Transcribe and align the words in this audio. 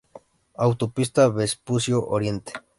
Autopista 0.57 1.29
Vespucio 1.29 1.99
Oriente 2.07 2.53